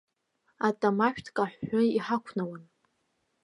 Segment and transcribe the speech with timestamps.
[0.67, 2.63] Атамашәҭ каҳәҳәы иҳақәнауан!